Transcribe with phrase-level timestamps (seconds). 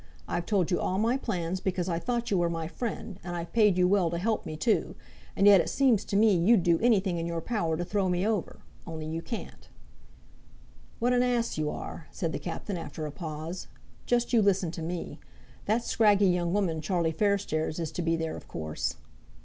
[0.27, 3.53] I've told you all my plans because I thought you were my friend, and I've
[3.53, 4.95] paid you well to help me, too;
[5.35, 8.25] and yet it seems to me you'd do anything in your power to throw me
[8.25, 9.69] over, only you can't."
[10.97, 13.67] "What an ass you are," said the Captain after a pause;
[14.07, 15.19] "just you listen to me.
[15.65, 18.95] That scraggy young woman, Charlie Fairstairs, is to be there of course."